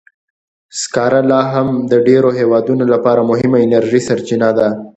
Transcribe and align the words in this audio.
سکاره 0.79 1.21
لا 1.31 1.41
هم 1.53 1.67
د 1.91 1.93
ډېرو 2.07 2.29
هېوادونو 2.39 2.83
لپاره 2.93 3.21
مهمه 3.31 3.57
انرژي 3.65 4.01
سرچینه 4.07 4.49
ده. 4.57 4.67